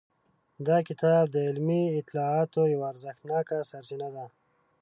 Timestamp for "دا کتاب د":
0.67-1.35